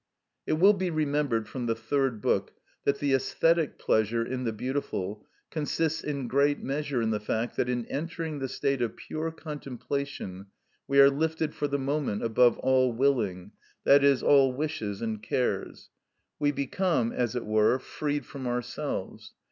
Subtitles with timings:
[0.47, 2.53] It will be remembered from the Third Book
[2.85, 7.69] that the æsthetic pleasure in the beautiful consists in great measure in the fact that
[7.69, 10.47] in entering the state of pure contemplation
[10.87, 13.51] we are lifted for the moment above all willing,
[13.85, 15.91] i.e., all wishes and cares;
[16.39, 19.35] we become, as it were, freed from ourselves.